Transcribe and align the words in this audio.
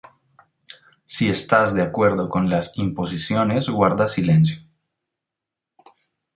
Si 1.05 1.29
estás 1.29 1.75
de 1.75 1.83
acuerdo 1.83 2.27
con 2.27 2.49
las 2.49 2.75
imposiciones 2.75 3.69
guarda 3.69 4.07
silencio". 4.07 4.63